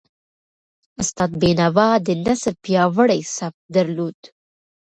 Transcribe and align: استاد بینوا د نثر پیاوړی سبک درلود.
استاد 1.01 1.31
بینوا 1.41 1.89
د 2.05 2.07
نثر 2.25 2.53
پیاوړی 2.63 3.21
سبک 3.37 3.61
درلود. 3.75 4.19